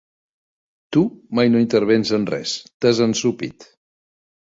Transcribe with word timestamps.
Tu 0.97 1.03
mai 1.41 1.53
no 1.53 1.63
intervens 1.65 2.15
en 2.21 2.27
res: 2.35 2.57
t'has 2.79 3.07
ensopit. 3.11 3.73